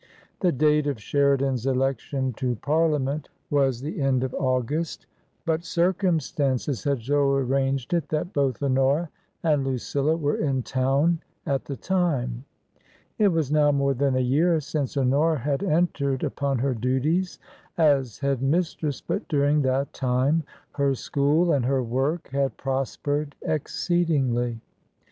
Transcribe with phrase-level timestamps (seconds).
[0.39, 5.05] The date of Sheridan's election to Parliament was the end of August.
[5.45, 9.09] But circumstances had so arranged it that both Honora
[9.43, 12.45] and Lucilla were in town at the time.
[13.19, 17.37] It was now more than a year since Honora had entered upon her duties
[17.77, 20.41] as Head mistress, but during that time
[20.71, 24.61] her school and her work had prospered exceedingly.